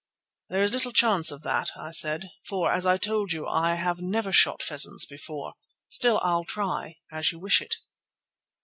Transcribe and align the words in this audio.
"There 0.49 0.63
is 0.63 0.73
little 0.73 0.93
chance 0.93 1.29
of 1.29 1.43
that," 1.43 1.69
I 1.77 1.91
said, 1.91 2.25
"for, 2.47 2.71
as 2.71 2.87
I 2.87 2.97
told 2.97 3.31
you, 3.33 3.45
I 3.47 3.75
have 3.75 4.01
never 4.01 4.31
shot 4.31 4.63
pheasants 4.63 5.05
before. 5.05 5.53
Still, 5.89 6.19
I'll 6.23 6.43
try, 6.43 6.95
as 7.11 7.31
you 7.31 7.37
wish 7.37 7.61
it." 7.61 7.75